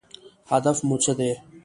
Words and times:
هدف 0.51 0.77
مو 0.87 0.95
څه 1.03 1.13
دی؟ 1.17 1.31